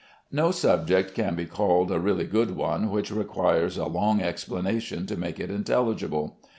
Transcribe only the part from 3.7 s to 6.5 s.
a long explanation to make it intelligible.